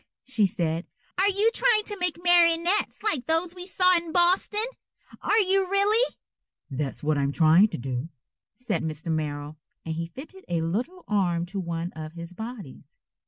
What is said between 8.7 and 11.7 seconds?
Mr. Merrill, and he fitted a little arm to